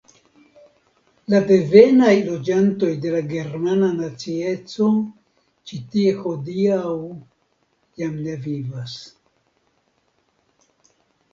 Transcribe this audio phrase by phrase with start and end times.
[1.31, 4.87] La devenaj loĝantoj de la germana nacieco
[5.71, 6.95] ĉi tie hodiaŭ
[8.05, 8.97] jam ne vivas.